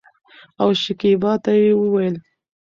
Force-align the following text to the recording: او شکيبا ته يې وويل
او 0.61 0.69
شکيبا 0.83 1.33
ته 1.43 1.51
يې 1.61 1.71
وويل 1.79 2.15